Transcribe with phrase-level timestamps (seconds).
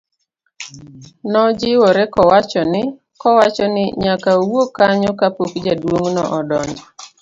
[1.31, 2.03] nojiwore
[3.39, 6.85] kowacho ni nyaka owuog kanyo ka pok jaduong' no odonjo